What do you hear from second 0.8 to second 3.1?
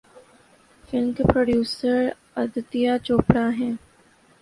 film کے producer Aditya